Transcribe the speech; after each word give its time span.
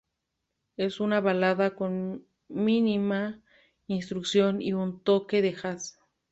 Es 0.77 0.99
una 0.99 1.21
balada 1.21 1.75
con 1.75 2.25
mínima 2.49 3.39
instrumentación 3.85 4.59
y 4.59 4.73
un 4.73 4.99
toque 4.99 5.43
de 5.43 5.53
jazz. 5.53 5.99